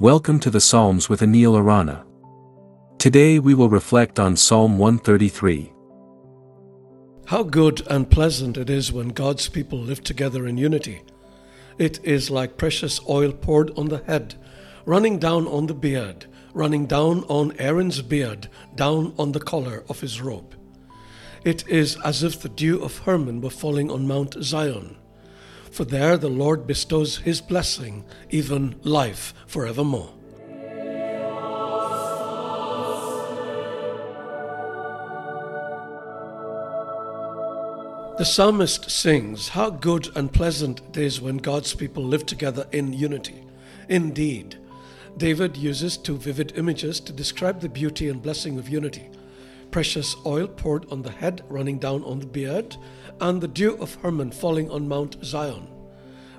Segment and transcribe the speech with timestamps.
[0.00, 2.06] Welcome to the Psalms with Anil Arana.
[2.98, 5.72] Today we will reflect on Psalm 133.
[7.26, 11.02] How good and pleasant it is when God's people live together in unity.
[11.78, 14.36] It is like precious oil poured on the head,
[14.86, 18.46] running down on the beard, running down on Aaron's beard,
[18.76, 20.54] down on the collar of his robe.
[21.44, 24.96] It is as if the dew of Hermon were falling on Mount Zion
[25.78, 30.12] for there the Lord bestows his blessing, even life forevermore.
[38.18, 42.92] The psalmist sings, How good and pleasant it is when God's people live together in
[42.92, 43.44] unity.
[43.88, 44.56] Indeed,
[45.16, 49.10] David uses two vivid images to describe the beauty and blessing of unity
[49.78, 52.76] precious oil poured on the head running down on the beard,
[53.20, 55.68] and the dew of Hermon falling on Mount Zion.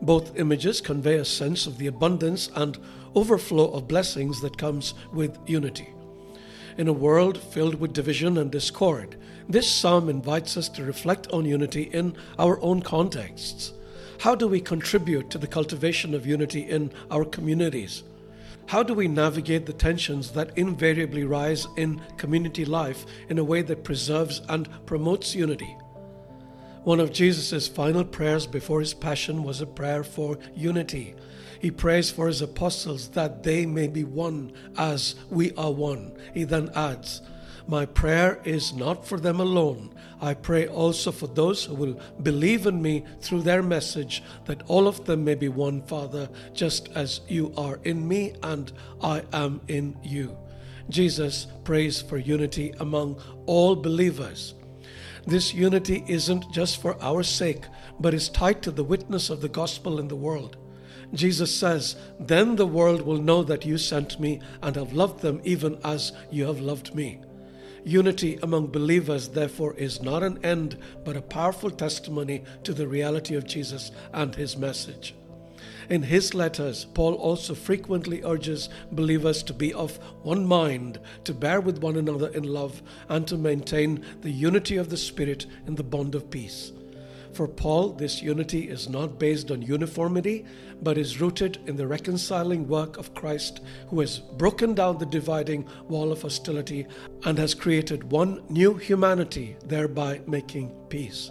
[0.00, 2.78] Both images convey a sense of the abundance and
[3.14, 5.92] overflow of blessings that comes with unity.
[6.78, 9.16] In a world filled with division and discord,
[9.50, 13.74] this psalm invites us to reflect on unity in our own contexts.
[14.18, 18.02] How do we contribute to the cultivation of unity in our communities?
[18.66, 23.62] How do we navigate the tensions that invariably rise in community life in a way
[23.62, 25.76] that preserves and promotes unity?
[26.82, 31.14] One of Jesus' final prayers before his passion was a prayer for unity.
[31.60, 36.16] He prays for his apostles that they may be one as we are one.
[36.34, 37.22] He then adds,
[37.68, 39.92] My prayer is not for them alone.
[40.20, 44.86] I pray also for those who will believe in me through their message, that all
[44.86, 49.60] of them may be one, Father, just as you are in me and I am
[49.66, 50.36] in you.
[50.88, 54.54] Jesus prays for unity among all believers.
[55.26, 57.64] This unity isn't just for our sake,
[57.98, 60.56] but is tied to the witness of the gospel in the world.
[61.12, 65.40] Jesus says, Then the world will know that you sent me and have loved them
[65.42, 67.20] even as you have loved me.
[67.86, 73.36] Unity among believers, therefore, is not an end, but a powerful testimony to the reality
[73.36, 75.14] of Jesus and his message.
[75.88, 81.60] In his letters, Paul also frequently urges believers to be of one mind, to bear
[81.60, 85.84] with one another in love, and to maintain the unity of the Spirit in the
[85.84, 86.72] bond of peace.
[87.36, 90.46] For Paul, this unity is not based on uniformity,
[90.80, 95.68] but is rooted in the reconciling work of Christ, who has broken down the dividing
[95.86, 96.86] wall of hostility
[97.26, 101.30] and has created one new humanity, thereby making peace.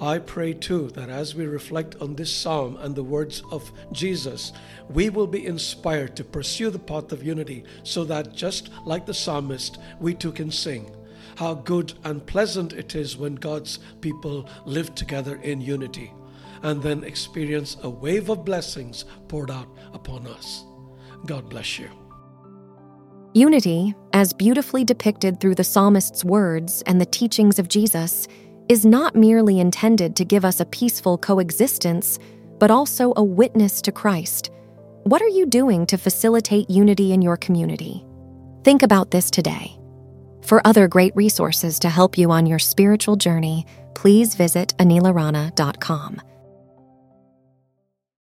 [0.00, 4.52] I pray too that as we reflect on this psalm and the words of Jesus,
[4.88, 9.14] we will be inspired to pursue the path of unity so that just like the
[9.14, 10.94] psalmist, we too can sing
[11.36, 16.12] how good and pleasant it is when God's people live together in unity
[16.62, 20.64] and then experience a wave of blessings poured out upon us.
[21.26, 21.88] God bless you.
[23.34, 28.26] Unity, as beautifully depicted through the psalmist's words and the teachings of Jesus,
[28.68, 32.18] is not merely intended to give us a peaceful coexistence,
[32.58, 34.50] but also a witness to Christ.
[35.04, 38.04] What are you doing to facilitate unity in your community?
[38.64, 39.77] Think about this today.
[40.48, 46.22] For other great resources to help you on your spiritual journey, please visit anilarana.com.